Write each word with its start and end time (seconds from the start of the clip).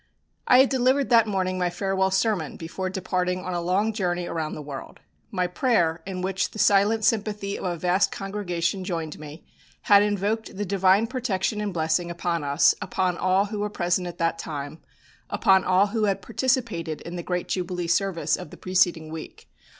I 0.47 0.57
had 0.61 0.69
delivered 0.69 1.09
that 1.11 1.27
morning 1.27 1.59
my 1.59 1.69
farewell 1.69 2.09
sermon 2.09 2.57
before 2.57 2.89
departing 2.89 3.41
on 3.45 3.53
a 3.53 3.61
long 3.61 3.93
journey 3.93 4.25
around 4.25 4.55
the 4.55 4.61
world. 4.63 4.99
My 5.29 5.45
prayer, 5.45 6.01
in 6.07 6.23
which 6.23 6.49
the 6.49 6.57
silent 6.57 7.05
sympathy 7.05 7.55
of 7.55 7.65
a 7.65 7.77
vast 7.77 8.11
congregation 8.11 8.83
joined 8.83 9.19
me, 9.19 9.45
had 9.83 10.01
invoked 10.01 10.57
the 10.57 10.65
Divine 10.65 11.05
protection 11.05 11.61
and 11.61 11.71
blessing 11.71 12.09
upon 12.09 12.43
us, 12.43 12.73
upon 12.81 13.15
all 13.15 13.45
who 13.45 13.59
were 13.59 13.69
present 13.69 14.07
at 14.07 14.17
that 14.17 14.39
time, 14.39 14.79
upon 15.29 15.63
all 15.63 15.85
who 15.85 16.05
had 16.05 16.23
participated 16.23 17.01
in 17.01 17.15
the 17.15 17.21
great 17.21 17.47
jubilee 17.47 17.85
service 17.85 18.35
of 18.37 18.49
the 18.49 18.57
preceding 18.57 19.11
week. 19.11 19.51